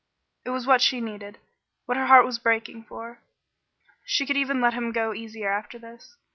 It 0.45 0.49
was 0.49 0.65
what 0.65 0.81
she 0.81 0.99
needed, 0.99 1.37
what 1.85 1.95
her 1.95 2.07
heart 2.07 2.25
was 2.25 2.39
breaking 2.39 2.85
for. 2.85 3.19
She 4.03 4.25
could 4.25 4.35
even 4.35 4.59
let 4.59 4.73
him 4.73 4.91
go 4.91 5.13
easier 5.13 5.51
after 5.51 5.77
this. 5.77 6.15